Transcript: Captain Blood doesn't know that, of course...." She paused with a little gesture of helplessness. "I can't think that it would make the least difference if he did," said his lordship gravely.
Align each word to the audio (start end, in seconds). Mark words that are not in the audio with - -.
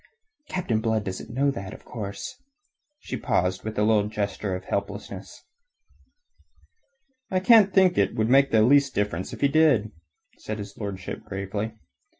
Captain 0.49 0.81
Blood 0.81 1.03
doesn't 1.03 1.29
know 1.29 1.51
that, 1.51 1.75
of 1.75 1.85
course...." 1.85 2.41
She 3.01 3.15
paused 3.17 3.63
with 3.63 3.77
a 3.77 3.83
little 3.83 4.07
gesture 4.07 4.55
of 4.55 4.65
helplessness. 4.65 5.43
"I 7.29 7.39
can't 7.39 7.71
think 7.71 7.93
that 7.93 8.09
it 8.09 8.15
would 8.15 8.27
make 8.27 8.49
the 8.49 8.63
least 8.63 8.95
difference 8.95 9.31
if 9.31 9.41
he 9.41 9.47
did," 9.47 9.91
said 10.39 10.57
his 10.57 10.75
lordship 10.75 11.23
gravely. 11.23 11.73